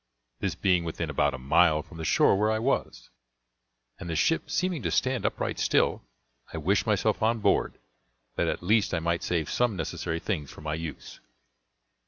[0.39, 3.11] This being within about a mile from the shore where I was,
[3.99, 6.01] and the ship seeming to stand upright still,
[6.51, 7.77] I wished myself on board,
[8.35, 11.19] that at least I might save some necessary things for my use.